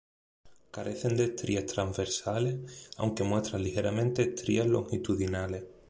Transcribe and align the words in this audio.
Carecen 0.71 1.15
de 1.15 1.25
estrías 1.25 1.67
transversales 1.67 2.89
aunque 2.97 3.23
muestran 3.23 3.61
ligeramente 3.63 4.23
estrías 4.33 4.65
longitudinales. 4.65 5.65